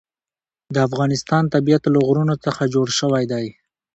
د 0.73 0.75
افغانستان 0.87 1.43
طبیعت 1.53 1.83
له 1.93 1.99
غرونه 2.07 2.35
څخه 2.45 2.71
جوړ 2.73 2.87
شوی 2.99 3.23
دی. 3.31 3.45